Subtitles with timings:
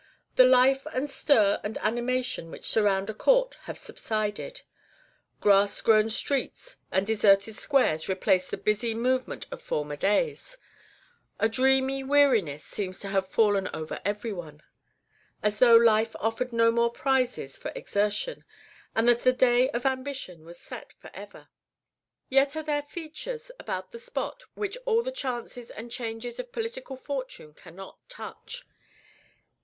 [0.35, 4.61] The life and stir and animation which surround a court have subsided;
[5.41, 10.57] grass grown streets and deserted squares replace the busy movement of former days;
[11.39, 14.63] a dreamy weariness seems to have fallen over every one,
[15.43, 18.43] as though life offered no more prizes for exertion,
[18.95, 21.49] and that the day of ambition was set forever.
[22.27, 26.95] Yet are there features about the spot which all the chances and changes of political
[26.95, 28.65] fortune cannot touch.